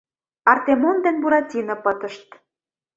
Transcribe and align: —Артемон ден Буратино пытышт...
—Артемон 0.51 0.97
ден 1.03 1.15
Буратино 1.21 1.75
пытышт... 1.83 2.27